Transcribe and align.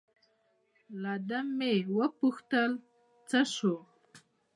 له 1.01 1.13
ده 1.29 1.39
مې 1.59 1.75
و 1.97 1.99
پوښتل: 2.19 2.71
څه 3.29 3.39
شو؟ 3.55 3.75